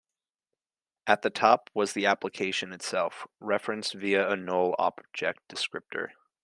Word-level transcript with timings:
At 1.05 1.21
the 1.21 1.29
top 1.29 1.69
was 1.75 1.93
the 1.93 2.07
application 2.07 2.73
itself, 2.73 3.27
referenced 3.39 3.93
via 3.93 4.31
a 4.31 4.35
null 4.35 4.73
object 4.79 5.47
descriptor. 5.47 6.07